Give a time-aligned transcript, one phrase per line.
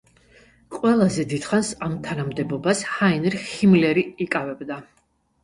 [0.77, 4.81] ყველაზე დიდხანს ამ თანამდებობას ჰაინრიხ ჰიმლერი იკავებდა.